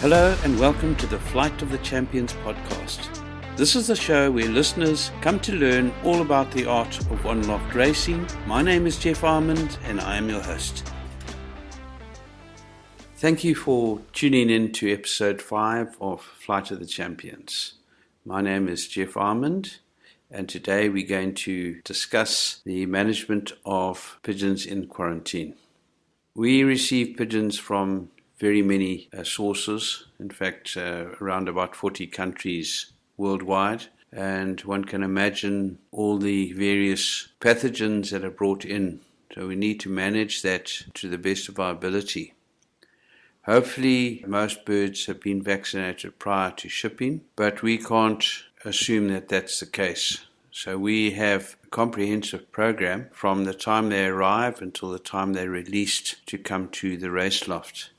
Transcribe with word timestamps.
Hello 0.00 0.36
and 0.44 0.60
welcome 0.60 0.94
to 0.96 1.06
the 1.06 1.18
Flight 1.18 1.62
of 1.62 1.70
the 1.70 1.78
Champions 1.78 2.34
podcast. 2.44 3.08
This 3.56 3.74
is 3.74 3.86
the 3.86 3.96
show 3.96 4.30
where 4.30 4.46
listeners 4.46 5.10
come 5.22 5.40
to 5.40 5.52
learn 5.52 5.90
all 6.04 6.20
about 6.20 6.50
the 6.50 6.66
art 6.66 7.00
of 7.10 7.24
loft 7.24 7.74
racing. 7.74 8.28
My 8.46 8.60
name 8.60 8.86
is 8.86 8.98
Geoff 8.98 9.24
Armand 9.24 9.78
and 9.84 9.98
I 10.02 10.18
am 10.18 10.28
your 10.28 10.42
host. 10.42 10.86
Thank 13.16 13.42
you 13.42 13.54
for 13.54 14.02
tuning 14.12 14.50
in 14.50 14.70
to 14.72 14.92
episode 14.92 15.40
5 15.40 15.96
of 15.98 16.20
Flight 16.20 16.70
of 16.70 16.78
the 16.78 16.86
Champions. 16.86 17.72
My 18.26 18.42
name 18.42 18.68
is 18.68 18.86
Geoff 18.86 19.16
Armand 19.16 19.78
and 20.30 20.46
today 20.46 20.90
we're 20.90 21.08
going 21.08 21.32
to 21.36 21.80
discuss 21.84 22.60
the 22.66 22.84
management 22.84 23.52
of 23.64 24.18
pigeons 24.22 24.66
in 24.66 24.88
quarantine. 24.88 25.54
We 26.34 26.64
receive 26.64 27.16
pigeons 27.16 27.58
from 27.58 28.10
very 28.38 28.62
many 28.62 29.08
uh, 29.16 29.24
sources, 29.24 30.06
in 30.18 30.30
fact, 30.30 30.76
uh, 30.76 31.06
around 31.20 31.48
about 31.48 31.74
40 31.74 32.06
countries 32.08 32.92
worldwide. 33.16 33.86
And 34.12 34.60
one 34.60 34.84
can 34.84 35.02
imagine 35.02 35.78
all 35.90 36.18
the 36.18 36.52
various 36.52 37.28
pathogens 37.40 38.10
that 38.10 38.24
are 38.24 38.30
brought 38.30 38.64
in. 38.64 39.00
So 39.34 39.48
we 39.48 39.56
need 39.56 39.80
to 39.80 39.90
manage 39.90 40.42
that 40.42 40.66
to 40.94 41.08
the 41.08 41.18
best 41.18 41.48
of 41.48 41.58
our 41.58 41.72
ability. 41.72 42.34
Hopefully, 43.46 44.24
most 44.26 44.64
birds 44.64 45.06
have 45.06 45.20
been 45.20 45.42
vaccinated 45.42 46.18
prior 46.18 46.50
to 46.52 46.68
shipping, 46.68 47.22
but 47.36 47.62
we 47.62 47.78
can't 47.78 48.24
assume 48.64 49.08
that 49.08 49.28
that's 49.28 49.60
the 49.60 49.66
case. 49.66 50.26
So 50.50 50.78
we 50.78 51.12
have 51.12 51.56
a 51.62 51.68
comprehensive 51.68 52.50
program 52.50 53.08
from 53.12 53.44
the 53.44 53.54
time 53.54 53.88
they 53.88 54.06
arrive 54.06 54.62
until 54.62 54.90
the 54.90 54.98
time 54.98 55.32
they're 55.32 55.50
released 55.50 56.26
to 56.26 56.38
come 56.38 56.68
to 56.70 56.96
the 56.96 57.10
race 57.10 57.46
loft. 57.46 57.90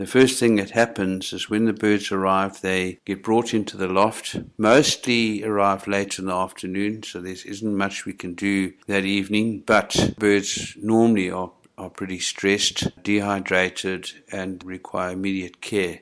The 0.00 0.06
first 0.06 0.40
thing 0.40 0.56
that 0.56 0.70
happens 0.70 1.34
is 1.34 1.50
when 1.50 1.66
the 1.66 1.74
birds 1.74 2.10
arrive, 2.10 2.62
they 2.62 3.00
get 3.04 3.22
brought 3.22 3.52
into 3.52 3.76
the 3.76 3.86
loft. 3.86 4.34
Mostly 4.56 5.44
arrive 5.44 5.86
late 5.86 6.18
in 6.18 6.24
the 6.24 6.34
afternoon, 6.34 7.02
so 7.02 7.20
there 7.20 7.36
isn't 7.44 7.76
much 7.76 8.06
we 8.06 8.14
can 8.14 8.32
do 8.32 8.72
that 8.86 9.04
evening. 9.04 9.62
But 9.66 10.14
birds 10.18 10.74
normally 10.80 11.30
are, 11.30 11.52
are 11.76 11.90
pretty 11.90 12.18
stressed, 12.18 13.02
dehydrated, 13.02 14.10
and 14.32 14.64
require 14.64 15.12
immediate 15.12 15.60
care. 15.60 16.00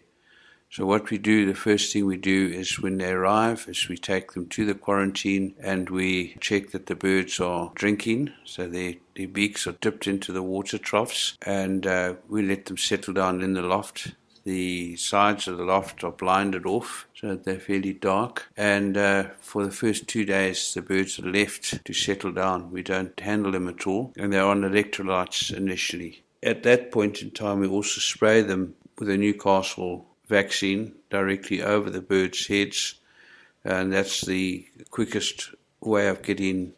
So 0.70 0.84
what 0.84 1.10
we 1.10 1.16
do, 1.16 1.46
the 1.46 1.54
first 1.54 1.92
thing 1.92 2.04
we 2.04 2.18
do 2.18 2.46
is 2.48 2.78
when 2.78 2.98
they 2.98 3.10
arrive, 3.10 3.64
is 3.68 3.88
we 3.88 3.96
take 3.96 4.32
them 4.32 4.48
to 4.48 4.66
the 4.66 4.74
quarantine 4.74 5.54
and 5.58 5.88
we 5.88 6.36
check 6.40 6.70
that 6.70 6.86
the 6.86 6.94
birds 6.94 7.40
are 7.40 7.72
drinking. 7.74 8.32
So 8.44 8.68
their, 8.68 8.94
their 9.16 9.28
beaks 9.28 9.66
are 9.66 9.72
dipped 9.72 10.06
into 10.06 10.30
the 10.30 10.42
water 10.42 10.76
troughs 10.76 11.38
and 11.42 11.86
uh, 11.86 12.14
we 12.28 12.42
let 12.42 12.66
them 12.66 12.76
settle 12.76 13.14
down 13.14 13.40
in 13.40 13.54
the 13.54 13.62
loft. 13.62 14.12
The 14.44 14.96
sides 14.96 15.48
of 15.48 15.56
the 15.56 15.64
loft 15.64 16.04
are 16.04 16.12
blinded 16.12 16.66
off 16.66 17.06
so 17.14 17.34
they're 17.34 17.58
fairly 17.58 17.94
dark. 17.94 18.48
And 18.56 18.96
uh, 18.96 19.24
for 19.40 19.64
the 19.64 19.70
first 19.70 20.06
two 20.06 20.24
days, 20.24 20.74
the 20.74 20.82
birds 20.82 21.18
are 21.18 21.30
left 21.30 21.84
to 21.84 21.92
settle 21.94 22.32
down. 22.32 22.70
We 22.70 22.82
don't 22.82 23.18
handle 23.18 23.52
them 23.52 23.68
at 23.68 23.86
all 23.86 24.12
and 24.16 24.32
they're 24.32 24.44
on 24.44 24.62
electrolytes 24.62 25.54
initially. 25.54 26.22
At 26.42 26.62
that 26.64 26.92
point 26.92 27.22
in 27.22 27.30
time, 27.30 27.60
we 27.60 27.68
also 27.68 28.00
spray 28.00 28.42
them 28.42 28.74
with 28.98 29.08
a 29.08 29.16
Newcastle 29.16 30.06
vaccine 30.28 30.92
directly 31.10 31.62
over 31.62 31.90
the 31.90 32.00
birds' 32.00 32.46
heads, 32.46 32.94
and 33.64 33.92
that's 33.92 34.24
the 34.24 34.66
quickest 34.90 35.50
way 35.80 36.08
of 36.08 36.22
getting 36.22 36.72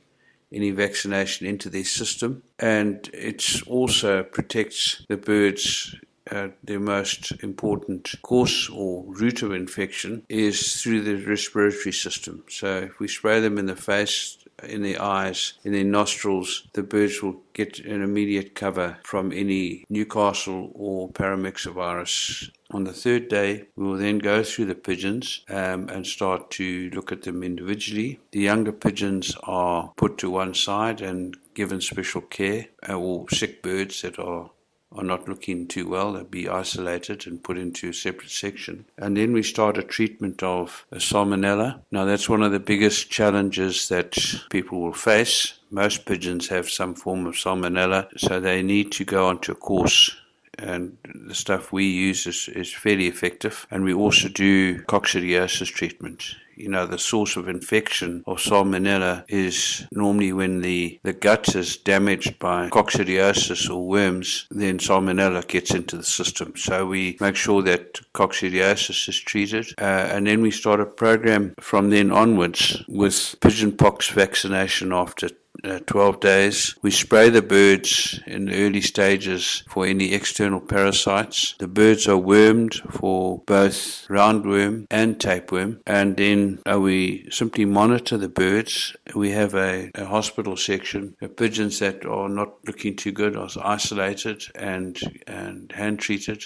any 0.52 0.70
vaccination 0.70 1.46
into 1.46 1.68
their 1.68 1.84
system. 1.84 2.42
And 2.58 3.08
it 3.12 3.62
also 3.66 4.22
protects 4.22 5.04
the 5.08 5.16
birds. 5.16 5.94
Uh, 6.30 6.48
their 6.62 6.78
most 6.78 7.32
important 7.42 8.14
course 8.22 8.68
or 8.70 9.04
route 9.06 9.42
of 9.42 9.52
infection 9.52 10.22
is 10.28 10.80
through 10.80 11.00
the 11.00 11.16
respiratory 11.26 11.92
system. 11.92 12.44
So 12.48 12.78
if 12.78 13.00
we 13.00 13.08
spray 13.08 13.40
them 13.40 13.58
in 13.58 13.66
the 13.66 13.74
face, 13.74 14.38
in 14.64 14.82
their 14.82 15.00
eyes, 15.00 15.54
in 15.64 15.72
their 15.72 15.84
nostrils, 15.84 16.68
the 16.72 16.82
birds 16.82 17.22
will 17.22 17.42
get 17.52 17.78
an 17.80 18.02
immediate 18.02 18.54
cover 18.54 18.98
from 19.04 19.32
any 19.32 19.84
Newcastle 19.88 20.70
or 20.74 21.10
paramyxovirus. 21.10 22.50
On 22.72 22.84
the 22.84 22.92
third 22.92 23.28
day, 23.28 23.64
we 23.74 23.84
will 23.84 23.96
then 23.96 24.18
go 24.18 24.44
through 24.44 24.66
the 24.66 24.74
pigeons 24.74 25.44
um, 25.48 25.88
and 25.88 26.06
start 26.06 26.50
to 26.52 26.90
look 26.94 27.10
at 27.10 27.22
them 27.22 27.42
individually. 27.42 28.20
The 28.30 28.40
younger 28.40 28.72
pigeons 28.72 29.34
are 29.42 29.92
put 29.96 30.18
to 30.18 30.30
one 30.30 30.54
side 30.54 31.00
and 31.00 31.36
given 31.54 31.80
special 31.80 32.20
care, 32.20 32.66
uh, 32.88 32.94
or 32.94 33.28
sick 33.30 33.62
birds 33.62 34.02
that 34.02 34.18
are 34.18 34.50
are 34.92 35.04
not 35.04 35.28
looking 35.28 35.68
too 35.68 35.88
well, 35.88 36.12
they'll 36.12 36.24
be 36.24 36.48
isolated 36.48 37.26
and 37.26 37.42
put 37.42 37.56
into 37.56 37.90
a 37.90 37.94
separate 37.94 38.30
section. 38.30 38.84
And 38.98 39.16
then 39.16 39.32
we 39.32 39.42
start 39.42 39.78
a 39.78 39.82
treatment 39.82 40.42
of 40.42 40.84
a 40.90 40.96
salmonella. 40.96 41.80
Now, 41.90 42.04
that's 42.04 42.28
one 42.28 42.42
of 42.42 42.52
the 42.52 42.58
biggest 42.58 43.10
challenges 43.10 43.88
that 43.88 44.16
people 44.50 44.80
will 44.80 44.92
face. 44.92 45.54
Most 45.70 46.06
pigeons 46.06 46.48
have 46.48 46.68
some 46.68 46.94
form 46.94 47.26
of 47.26 47.34
salmonella, 47.34 48.08
so 48.18 48.40
they 48.40 48.62
need 48.62 48.90
to 48.92 49.04
go 49.04 49.28
onto 49.28 49.52
a 49.52 49.56
course 49.56 50.10
and 50.58 50.96
the 51.04 51.34
stuff 51.34 51.72
we 51.72 51.86
use 51.86 52.26
is, 52.26 52.48
is 52.48 52.72
fairly 52.72 53.06
effective. 53.06 53.66
And 53.70 53.84
we 53.84 53.94
also 53.94 54.28
do 54.28 54.82
coccidiosis 54.82 55.68
treatment 55.68 56.34
you 56.60 56.68
know, 56.68 56.86
the 56.86 56.98
source 56.98 57.36
of 57.36 57.48
infection 57.48 58.22
of 58.26 58.38
salmonella 58.38 59.24
is 59.28 59.86
normally 59.92 60.32
when 60.32 60.60
the, 60.60 61.00
the 61.02 61.12
gut 61.12 61.54
is 61.54 61.76
damaged 61.76 62.38
by 62.38 62.68
coccidiosis 62.68 63.70
or 63.70 63.86
worms, 63.86 64.46
then 64.50 64.78
salmonella 64.78 65.46
gets 65.46 65.74
into 65.74 65.96
the 65.96 66.04
system. 66.04 66.54
So 66.56 66.86
we 66.86 67.16
make 67.20 67.36
sure 67.36 67.62
that 67.62 68.00
coccidiosis 68.12 69.08
is 69.08 69.18
treated, 69.18 69.72
uh, 69.78 70.08
and 70.12 70.26
then 70.26 70.42
we 70.42 70.50
start 70.50 70.80
a 70.80 70.86
program 70.86 71.54
from 71.60 71.90
then 71.90 72.10
onwards 72.10 72.82
with 72.88 73.36
pigeon 73.40 73.72
pox 73.72 74.08
vaccination 74.08 74.92
after 74.92 75.28
uh, 75.64 75.80
12 75.86 76.20
days. 76.20 76.74
We 76.82 76.90
spray 76.90 77.30
the 77.30 77.42
birds 77.42 78.20
in 78.26 78.46
the 78.46 78.64
early 78.64 78.80
stages 78.80 79.62
for 79.68 79.86
any 79.86 80.12
external 80.12 80.60
parasites. 80.60 81.54
The 81.58 81.68
birds 81.68 82.06
are 82.08 82.16
wormed 82.16 82.74
for 82.90 83.42
both 83.46 84.06
roundworm 84.08 84.86
and 84.90 85.20
tapeworm, 85.20 85.80
and 85.86 86.16
then 86.16 86.60
uh, 86.70 86.80
we 86.80 87.28
simply 87.30 87.64
monitor 87.64 88.16
the 88.16 88.28
birds. 88.28 88.96
We 89.14 89.30
have 89.30 89.54
a, 89.54 89.90
a 89.94 90.06
hospital 90.06 90.56
section. 90.56 91.16
The 91.20 91.28
pigeons 91.28 91.78
that 91.80 92.04
are 92.04 92.28
not 92.28 92.54
looking 92.66 92.96
too 92.96 93.12
good 93.12 93.36
are 93.36 93.48
isolated 93.62 94.44
and, 94.54 94.98
and 95.26 95.72
hand 95.72 96.00
treated. 96.00 96.44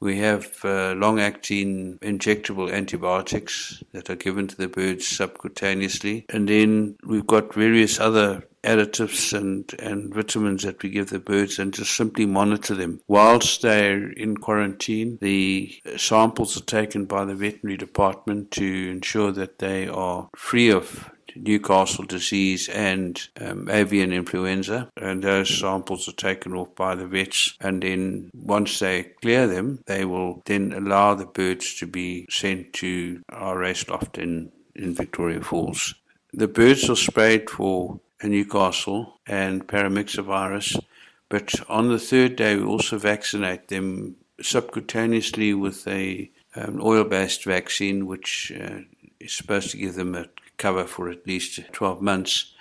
We 0.00 0.18
have 0.18 0.64
uh, 0.64 0.94
long 0.94 1.20
acting 1.20 1.98
injectable 2.00 2.72
antibiotics 2.72 3.82
that 3.92 4.08
are 4.08 4.16
given 4.16 4.48
to 4.48 4.56
the 4.56 4.68
birds 4.68 5.06
subcutaneously. 5.06 6.24
And 6.30 6.48
then 6.48 6.96
we've 7.04 7.26
got 7.26 7.54
various 7.54 8.00
other 8.00 8.44
additives 8.62 9.32
and, 9.36 9.72
and 9.78 10.14
vitamins 10.14 10.62
that 10.62 10.82
we 10.82 10.90
give 10.90 11.10
the 11.10 11.18
birds 11.18 11.58
and 11.58 11.72
just 11.72 11.96
simply 11.96 12.26
monitor 12.26 12.74
them. 12.74 13.00
Whilst 13.08 13.62
they're 13.62 14.10
in 14.10 14.36
quarantine, 14.36 15.18
the 15.20 15.80
samples 15.96 16.56
are 16.56 16.64
taken 16.64 17.06
by 17.06 17.24
the 17.24 17.34
veterinary 17.34 17.76
department 17.76 18.50
to 18.52 18.90
ensure 18.90 19.32
that 19.32 19.58
they 19.58 19.88
are 19.88 20.28
free 20.36 20.70
of 20.70 21.10
Newcastle 21.36 22.04
disease 22.04 22.68
and 22.68 23.20
um, 23.40 23.68
avian 23.70 24.12
influenza, 24.12 24.90
and 24.96 25.22
those 25.22 25.58
samples 25.58 26.08
are 26.08 26.12
taken 26.12 26.54
off 26.54 26.74
by 26.74 26.94
the 26.94 27.06
vets. 27.06 27.56
And 27.60 27.82
then 27.82 28.30
once 28.34 28.78
they 28.78 29.04
clear 29.22 29.46
them, 29.46 29.82
they 29.86 30.04
will 30.04 30.42
then 30.46 30.72
allow 30.72 31.14
the 31.14 31.26
birds 31.26 31.74
to 31.76 31.86
be 31.86 32.26
sent 32.30 32.72
to 32.74 33.22
our 33.28 33.58
race 33.58 33.88
loft 33.88 34.18
in, 34.18 34.52
in 34.74 34.94
Victoria 34.94 35.40
Falls. 35.40 35.94
The 36.32 36.48
birds 36.48 36.88
are 36.88 36.96
sprayed 36.96 37.50
for 37.50 38.00
Newcastle 38.22 39.18
and 39.26 39.66
paramyxovirus, 39.66 40.80
but 41.28 41.54
on 41.68 41.88
the 41.88 41.98
third 41.98 42.36
day 42.36 42.56
we 42.56 42.64
also 42.64 42.98
vaccinate 42.98 43.68
them 43.68 44.16
subcutaneously 44.40 45.58
with 45.58 45.86
a 45.88 46.30
um, 46.56 46.80
oil-based 46.82 47.44
vaccine, 47.44 48.06
which 48.06 48.52
uh, 48.60 48.80
is 49.18 49.32
supposed 49.32 49.70
to 49.70 49.76
give 49.76 49.94
them 49.94 50.14
a 50.14 50.26
cover 50.60 50.84
for 50.84 51.08
at 51.08 51.26
least 51.26 51.58
12 51.72 52.00
months. 52.02 52.52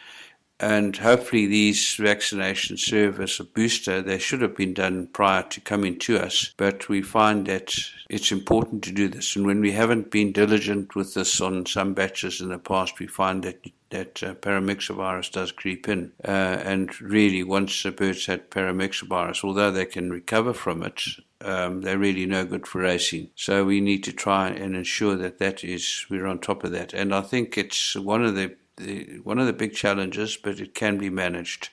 And 0.59 0.97
hopefully, 0.97 1.45
these 1.45 1.79
vaccinations 1.95 2.79
serve 2.79 3.21
as 3.21 3.39
a 3.39 3.45
booster. 3.45 4.01
They 4.01 4.19
should 4.19 4.41
have 4.41 4.55
been 4.55 4.73
done 4.73 5.07
prior 5.07 5.43
to 5.43 5.61
coming 5.61 5.97
to 5.99 6.19
us, 6.19 6.53
but 6.57 6.89
we 6.89 7.01
find 7.01 7.45
that 7.47 7.73
it's 8.09 8.31
important 8.31 8.83
to 8.83 8.91
do 8.91 9.07
this. 9.07 9.35
And 9.35 9.45
when 9.45 9.61
we 9.61 9.71
haven't 9.71 10.11
been 10.11 10.33
diligent 10.33 10.95
with 10.95 11.13
this 11.13 11.39
on 11.39 11.65
some 11.65 11.93
batches 11.93 12.41
in 12.41 12.49
the 12.49 12.59
past, 12.59 12.99
we 12.99 13.07
find 13.07 13.43
that 13.43 13.65
that 13.89 14.21
uh, 14.21 14.35
paramyxovirus 14.35 15.31
does 15.31 15.51
creep 15.51 15.87
in. 15.87 16.11
Uh, 16.23 16.61
and 16.63 17.01
really, 17.01 17.43
once 17.43 17.83
the 17.83 17.91
birds 17.91 18.25
had 18.25 18.49
paramyxovirus, 18.51 19.43
although 19.43 19.71
they 19.71 19.85
can 19.85 20.11
recover 20.11 20.53
from 20.53 20.83
it, 20.83 21.01
um, 21.41 21.81
they're 21.81 21.97
really 21.97 22.25
no 22.25 22.45
good 22.45 22.67
for 22.67 22.81
racing. 22.81 23.29
So 23.35 23.65
we 23.65 23.81
need 23.81 24.03
to 24.03 24.13
try 24.13 24.49
and 24.49 24.75
ensure 24.75 25.15
that 25.15 25.39
that 25.39 25.63
is 25.63 26.05
we're 26.09 26.27
on 26.27 26.39
top 26.39 26.63
of 26.63 26.71
that. 26.71 26.93
And 26.93 27.13
I 27.15 27.21
think 27.21 27.57
it's 27.57 27.95
one 27.95 28.23
of 28.23 28.35
the, 28.35 28.55
the 28.79 29.19
one 29.23 29.39
of 29.39 29.45
the 29.45 29.53
big 29.53 29.73
challenges, 29.73 30.37
but 30.37 30.59
it 30.59 30.73
can 30.73 30.97
be 30.97 31.09
managed. 31.09 31.69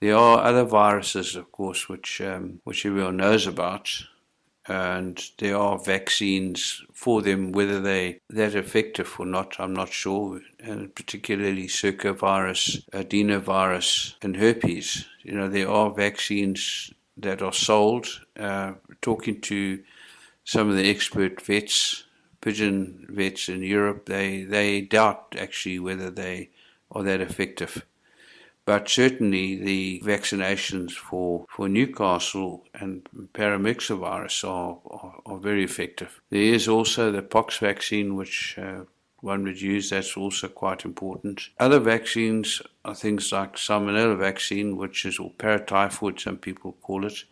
There 0.00 0.16
are 0.16 0.44
other 0.44 0.64
viruses, 0.64 1.36
of 1.36 1.50
course, 1.52 1.88
which 1.88 2.20
um, 2.20 2.60
which 2.64 2.84
everyone 2.84 3.16
knows 3.16 3.46
about, 3.46 3.88
and 4.66 5.22
there 5.38 5.56
are 5.56 5.78
vaccines 5.78 6.84
for 6.92 7.22
them. 7.22 7.52
Whether 7.52 7.80
they 7.80 8.20
that 8.30 8.54
effective 8.54 9.14
or 9.18 9.26
not, 9.26 9.56
I'm 9.58 9.72
not 9.72 9.92
sure. 9.92 10.40
And 10.58 10.94
particularly 10.94 11.68
circovirus, 11.68 12.84
adenovirus, 12.90 14.14
and 14.22 14.36
herpes. 14.36 15.06
You 15.22 15.32
know, 15.32 15.48
there 15.48 15.70
are 15.70 15.90
vaccines 15.90 16.92
that 17.16 17.40
are 17.42 17.52
sold. 17.52 18.06
Uh, 18.38 18.74
talking 19.00 19.40
to 19.40 19.82
some 20.44 20.68
of 20.68 20.76
the 20.76 20.90
expert 20.90 21.40
vets, 21.40 22.04
pigeon 22.46 23.04
vets 23.08 23.48
in 23.48 23.60
Europe, 23.60 24.06
they 24.06 24.44
they 24.44 24.80
doubt 24.80 25.34
actually 25.36 25.80
whether 25.80 26.10
they 26.12 26.48
are 26.92 27.02
that 27.02 27.20
effective. 27.20 27.84
But 28.64 28.88
certainly 28.88 29.56
the 29.56 30.00
vaccinations 30.04 30.92
for, 30.92 31.46
for 31.48 31.68
Newcastle 31.68 32.64
and 32.74 33.08
paramyxovirus 33.32 34.44
are, 34.44 34.78
are, 34.86 35.20
are 35.24 35.38
very 35.38 35.64
effective. 35.64 36.20
There 36.30 36.54
is 36.54 36.68
also 36.68 37.10
the 37.10 37.22
pox 37.22 37.58
vaccine, 37.58 38.14
which 38.16 38.56
uh, 38.58 38.84
one 39.20 39.42
would 39.44 39.60
use. 39.60 39.90
That's 39.90 40.16
also 40.16 40.48
quite 40.48 40.84
important. 40.84 41.48
Other 41.58 41.80
vaccines 41.80 42.62
are 42.84 42.94
things 42.94 43.32
like 43.32 43.56
salmonella 43.56 44.18
vaccine, 44.18 44.76
which 44.76 45.04
is 45.04 45.18
or 45.18 45.32
paratyphoid, 45.32 46.20
some 46.20 46.38
people 46.38 46.76
call 46.82 47.06
it. 47.06 47.24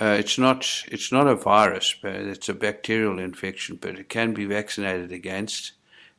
Uh, 0.00 0.16
it's 0.18 0.38
not 0.38 0.84
it's 0.86 1.10
not 1.10 1.26
a 1.26 1.34
virus, 1.34 1.94
but 2.00 2.14
it's 2.14 2.48
a 2.48 2.54
bacterial 2.54 3.18
infection, 3.18 3.76
but 3.80 3.98
it 3.98 4.08
can 4.08 4.32
be 4.32 4.44
vaccinated 4.44 5.10
against, 5.10 5.72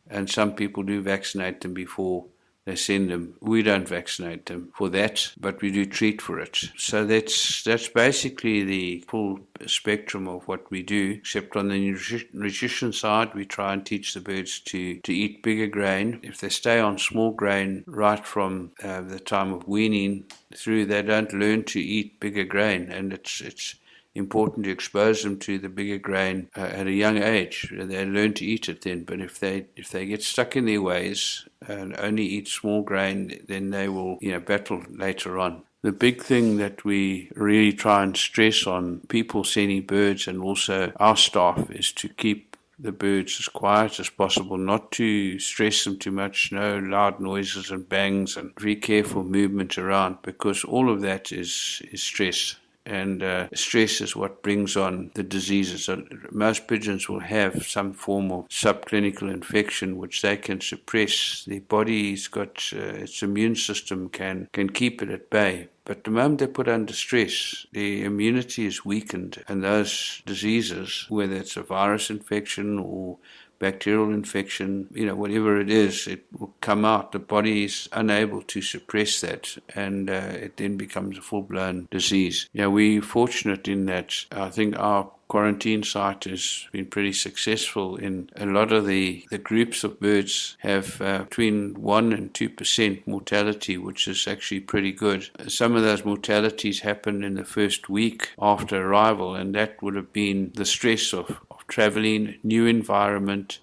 and 0.10 0.30
some 0.30 0.54
people 0.54 0.84
do 0.84 1.02
vaccinate 1.02 1.62
them 1.62 1.74
before 1.74 2.26
they 2.69 2.75
send 2.75 3.10
them. 3.10 3.33
We 3.42 3.63
don't 3.63 3.88
vaccinate 3.88 4.45
them 4.45 4.71
for 4.75 4.89
that, 4.89 5.31
but 5.39 5.60
we 5.60 5.71
do 5.71 5.88
treat 5.88 6.21
for 6.21 6.39
it. 6.39 6.56
So 6.77 7.04
that's 7.04 7.63
that's 7.63 7.88
basically 7.88 8.63
the 8.63 9.04
full 9.07 9.39
spectrum 9.66 10.27
of 10.27 10.48
what 10.48 10.69
we 10.69 10.83
do. 10.83 11.13
Except 11.13 11.56
on 11.56 11.69
the 11.69 11.98
nutrition 12.31 12.94
side, 12.94 13.33
we 13.33 13.45
try 13.45 13.74
and 13.74 13.83
teach 13.83 14.13
the 14.13 14.21
birds 14.21 14.60
to 14.71 15.00
to 15.00 15.12
eat 15.12 15.42
bigger 15.42 15.66
grain. 15.66 16.19
If 16.21 16.42
they 16.42 16.50
stay 16.50 16.80
on 16.80 17.00
small 17.00 17.31
grain 17.31 17.83
right 17.88 18.24
from 18.24 18.71
uh, 18.83 19.01
the 19.01 19.19
time 19.19 19.51
of 19.51 19.68
weaning 19.68 20.25
through, 20.56 20.86
they 20.86 21.01
don't 21.01 21.33
learn 21.33 21.63
to 21.63 21.80
eat 21.80 22.19
bigger 22.19 22.44
grain, 22.44 22.92
and 22.92 23.12
it's 23.13 23.42
it's 23.42 23.75
important 24.16 24.66
to 24.66 24.72
expose 24.72 25.24
them 25.24 25.38
to 25.40 25.58
the 25.60 25.70
bigger 25.70 25.98
grain 25.98 26.50
uh, 26.58 26.62
at 26.62 26.88
a 26.88 26.92
young 26.92 27.18
age. 27.18 27.72
They 27.72 28.06
learn 28.06 28.34
to 28.36 28.46
eat 28.46 28.70
it 28.70 28.82
then. 28.82 29.04
But 29.04 29.22
if 29.22 29.40
they 29.40 29.68
if 29.76 29.90
they 29.90 30.06
get 30.06 30.24
stuck 30.24 30.56
in 30.56 30.66
their 30.66 30.82
ways 30.82 31.48
and 31.68 31.96
only 31.98 32.26
eat 32.26 32.48
small 32.48 32.82
grain, 32.82 33.42
then 33.48 33.70
they 33.70 33.88
will 33.90 34.18
you 34.22 34.32
know 34.32 34.40
battle 34.40 34.84
later 34.90 35.40
on. 35.40 35.64
The 35.82 35.92
big 35.94 36.22
thing 36.22 36.58
that 36.58 36.84
we 36.84 37.32
really 37.36 37.72
try 37.72 38.04
and 38.04 38.16
stress 38.18 38.68
on 38.68 39.02
people 39.08 39.46
sending 39.46 39.84
birds 39.84 40.28
and 40.28 40.42
also 40.42 40.92
our 40.98 41.16
staff 41.16 41.72
is 41.72 41.94
to 41.94 42.10
keep 42.10 42.58
the 42.78 42.92
birds 42.92 43.38
as 43.40 43.48
quiet 43.48 44.00
as 44.00 44.10
possible, 44.10 44.58
not 44.58 44.92
to 44.94 45.38
stress 45.40 45.84
them 45.84 45.98
too 45.98 46.12
much, 46.12 46.52
no 46.52 46.80
loud 46.80 47.20
noises 47.20 47.72
and 47.72 47.88
bangs, 47.88 48.38
and 48.38 48.58
very 48.58 48.76
careful 48.76 49.24
movement 49.24 49.78
around 49.78 50.18
because 50.22 50.64
all 50.64 50.90
of 50.90 51.02
that 51.02 51.32
is, 51.32 51.82
is 51.92 52.02
stress 52.02 52.56
and 52.90 53.22
uh, 53.22 53.48
stress 53.54 54.02
is 54.02 54.16
what 54.16 54.42
brings 54.42 54.76
on 54.76 55.12
the 55.14 55.24
diseases. 55.24 55.86
So 55.86 56.04
most 56.32 56.68
pigeons 56.68 57.08
will 57.08 57.20
have 57.20 57.68
some 57.68 57.94
form 57.94 58.32
of 58.32 58.48
subclinical 58.50 59.32
infection, 59.32 59.98
which 59.98 60.22
they 60.24 60.38
can 60.38 60.60
suppress. 60.60 61.46
The 61.46 61.60
body's 61.60 62.28
got 62.28 62.72
uh, 62.74 63.04
its 63.06 63.22
immune 63.22 63.56
system 63.56 64.10
can 64.10 64.50
can 64.52 64.70
keep 64.70 65.02
it 65.04 65.10
at 65.10 65.30
bay. 65.30 65.70
But 65.86 66.04
the 66.04 66.12
moment 66.12 66.40
they're 66.40 66.48
put 66.48 66.68
under 66.68 66.94
stress, 66.94 67.66
the 67.72 68.04
immunity 68.04 68.66
is 68.66 68.86
weakened, 68.86 69.44
and 69.48 69.64
those 69.64 70.22
diseases, 70.26 71.06
whether 71.10 71.36
it's 71.36 71.58
a 71.58 71.64
virus 71.64 72.10
infection 72.10 72.78
or 72.78 73.18
bacterial 73.60 74.14
infection, 74.14 74.88
you 74.92 75.06
know, 75.06 75.16
whatever 75.16 75.60
it 75.60 75.70
is, 75.70 76.08
it 76.08 76.26
will 76.38 76.54
come 76.62 76.86
out. 76.86 77.12
The 77.12 77.20
body 77.20 77.66
is 77.66 77.90
unable 77.92 78.42
to 78.44 78.62
suppress 78.62 79.22
that, 79.22 79.58
and 79.76 80.10
uh, 80.10 80.14
it 80.34 80.58
then 80.58 80.78
becomes 80.78 81.18
a 81.18 81.22
full 81.22 81.44
blown 81.44 81.88
disease. 81.92 82.50
Know, 82.54 82.70
we're 82.70 83.02
fortunate 83.02 83.68
in 83.68 83.86
that 83.86 84.26
I 84.32 84.50
think 84.50 84.78
our 84.78 85.12
quarantine 85.30 85.84
site 85.84 86.24
has 86.24 86.68
been 86.72 86.88
pretty 86.88 87.14
successful 87.14 87.96
in 87.96 88.30
a 88.36 88.46
lot 88.46 88.72
of 88.72 88.86
the, 88.88 89.24
the 89.30 89.38
groups 89.38 89.84
of 89.84 90.00
birds 90.00 90.58
have 90.60 91.00
uh, 91.02 91.20
between 91.20 91.76
1 91.76 92.12
and 92.12 92.34
2% 92.34 93.08
mortality, 93.08 93.78
which 93.78 94.08
is 94.08 94.28
actually 94.28 94.60
pretty 94.60 94.92
good. 94.92 95.30
Some 95.48 95.76
of 95.76 95.84
those 95.84 96.04
mortalities 96.04 96.80
happen 96.82 97.24
in 97.24 97.36
the 97.36 97.46
first 97.46 97.90
week 97.90 98.32
after 98.42 98.84
arrival, 98.84 99.36
and 99.36 99.54
that 99.56 99.82
would 99.82 99.96
have 99.96 100.12
been 100.12 100.52
the 100.56 100.66
stress 100.66 101.14
of 101.14 101.40
traveling, 101.69 102.36
new 102.44 102.66
environment, 102.66 103.60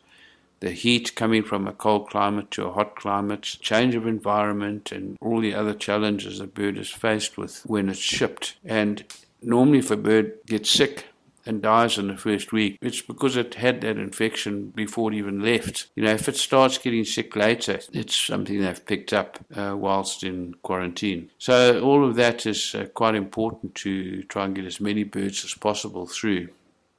the 0.61 0.71
heat 0.71 1.15
coming 1.15 1.43
from 1.43 1.69
a 1.69 1.73
cold 1.73 2.09
climate 2.09 2.51
to 2.53 2.65
a 2.67 2.73
hot 2.73 2.97
climate, 2.97 3.43
change 3.43 3.95
of 3.95 4.07
environment, 4.07 4.91
and 4.91 5.19
all 5.21 5.41
the 5.41 5.55
other 5.55 5.75
challenges 5.75 6.41
a 6.41 6.47
bird 6.47 6.79
is 6.79 6.89
faced 6.89 7.37
with 7.37 7.63
when 7.67 7.89
it's 7.91 7.99
shipped. 7.99 8.57
And 8.65 9.05
normally, 9.43 9.79
if 9.79 9.91
a 9.91 9.97
bird 9.97 10.39
gets 10.47 10.71
sick, 10.71 11.05
and 11.47 11.63
dies 11.63 11.97
in 11.97 12.09
the 12.09 12.17
first 12.17 12.53
week, 12.53 12.77
it's 12.83 13.01
because 13.01 13.37
it 13.37 13.55
had 13.55 13.81
that 13.81 13.97
infection 13.97 14.71
before 14.71 15.13
it 15.13 15.17
even 15.17 15.41
left. 15.41 15.87
You 15.95 16.03
know, 16.03 16.11
if 16.11 16.29
it 16.29 16.37
starts 16.37 16.77
getting 16.77 17.05
sick 17.05 17.37
later, 17.37 17.81
it's 17.93 18.17
something 18.17 18.61
they've 18.61 18.85
picked 18.85 19.13
up 19.13 19.39
uh, 19.55 19.77
whilst 19.79 20.25
in 20.25 20.55
quarantine. 20.63 21.31
So 21.39 21.81
all 21.81 22.05
of 22.05 22.17
that 22.17 22.45
is 22.47 22.75
uh, 22.75 22.87
quite 22.87 23.15
important 23.15 23.77
to 23.77 24.25
try 24.25 24.45
and 24.45 24.57
get 24.57 24.65
as 24.65 24.81
many 24.81 25.05
birds 25.05 25.45
as 25.45 25.55
possible 25.55 26.07
through. 26.07 26.49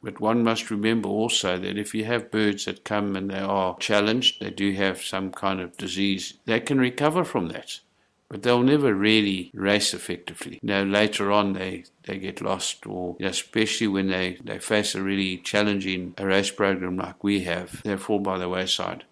But 0.08 0.22
one 0.22 0.42
must 0.42 0.72
remember 0.72 1.10
also 1.10 1.58
that 1.58 1.78
if 1.78 1.94
you 1.94 2.06
have 2.06 2.32
birds 2.32 2.64
that 2.64 2.86
come 2.86 3.18
and 3.18 3.30
they 3.30 3.40
are 3.40 3.78
challenged, 3.78 4.40
they 4.40 4.52
do 4.52 4.72
have 4.72 5.02
some 5.02 5.34
kind 5.34 5.60
of 5.60 5.76
disease, 5.76 6.36
they 6.46 6.62
can 6.62 6.80
recover 6.80 7.26
from 7.26 7.50
that. 7.50 7.82
But 8.30 8.42
they'll 8.42 8.64
never 8.64 8.94
really 8.94 9.52
race 9.54 9.94
effectively. 9.94 10.60
Know, 10.64 10.86
later 10.86 11.30
on 11.30 11.52
they, 11.52 11.84
they 12.04 12.20
get 12.20 12.40
lost 12.40 12.88
or 12.88 13.18
you 13.20 13.26
know, 13.26 13.32
especially 13.32 13.90
when 13.90 14.08
they, 14.08 14.38
they 14.42 14.60
face 14.60 14.96
a 14.96 15.04
really 15.04 15.40
challenging 15.40 16.14
race 16.18 16.52
program 16.52 16.96
like 16.96 17.22
we 17.22 17.42
have, 17.42 17.84
they 17.84 17.98
fall 17.98 18.20
by 18.20 18.38
the 18.38 18.48
wayside. 18.48 19.04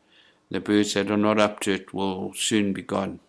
The 0.50 0.62
birds 0.62 0.94
that 0.94 1.12
are 1.12 1.18
not 1.18 1.42
up 1.42 1.60
to 1.62 1.74
it 1.74 1.94
will 1.94 2.32
soon 2.36 2.72
be 2.72 2.84
gone. 2.84 3.20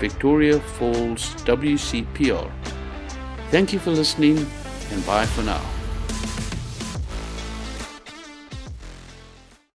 Victoria 0.03 0.59
Falls 0.59 1.33
WCPR. 1.45 2.51
Thank 3.53 3.73
you 3.73 3.79
for 3.79 3.93
listening 3.93 4.37
and 4.91 5.07
bye 5.07 5.27
for 5.27 5.43
now. 5.43 5.82